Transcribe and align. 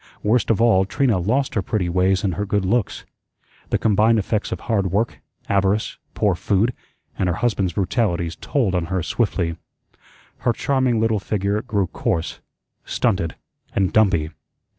Worst 0.23 0.49
of 0.49 0.59
all, 0.59 0.83
Trina 0.83 1.19
lost 1.19 1.53
her 1.53 1.61
pretty 1.61 1.87
ways 1.87 2.23
and 2.23 2.33
her 2.33 2.43
good 2.47 2.65
looks. 2.65 3.05
The 3.69 3.77
combined 3.77 4.17
effects 4.17 4.51
of 4.51 4.61
hard 4.61 4.91
work, 4.91 5.19
avarice, 5.47 5.99
poor 6.15 6.33
food, 6.33 6.73
and 7.19 7.29
her 7.29 7.35
husband's 7.35 7.73
brutalities 7.73 8.35
told 8.35 8.73
on 8.73 8.85
her 8.85 9.03
swiftly. 9.03 9.57
Her 10.39 10.53
charming 10.53 10.99
little 10.99 11.19
figure 11.19 11.61
grew 11.61 11.85
coarse, 11.85 12.39
stunted, 12.83 13.35
and 13.75 13.93
dumpy. 13.93 14.31